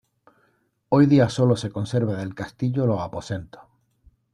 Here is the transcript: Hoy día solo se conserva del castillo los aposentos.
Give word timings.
Hoy 0.89 1.05
día 1.05 1.29
solo 1.29 1.55
se 1.55 1.69
conserva 1.69 2.15
del 2.15 2.33
castillo 2.33 2.87
los 2.87 2.99
aposentos. 3.01 3.61